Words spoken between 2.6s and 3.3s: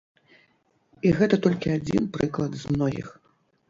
з многіх.